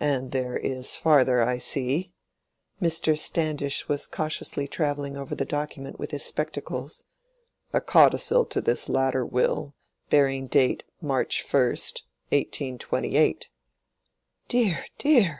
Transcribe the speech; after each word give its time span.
And 0.00 0.32
there 0.32 0.56
is 0.56 0.96
farther, 0.96 1.42
I 1.42 1.58
see"—Mr. 1.58 3.18
Standish 3.18 3.86
was 3.86 4.06
cautiously 4.06 4.66
travelling 4.66 5.18
over 5.18 5.34
the 5.34 5.44
document 5.44 5.98
with 5.98 6.10
his 6.10 6.24
spectacles—"a 6.24 7.82
codicil 7.82 8.46
to 8.46 8.62
this 8.62 8.88
latter 8.88 9.26
will, 9.26 9.74
bearing 10.08 10.46
date 10.46 10.84
March 11.02 11.44
1, 11.44 11.52
1828." 11.60 13.50
"Dear, 14.48 14.86
dear!" 14.96 15.26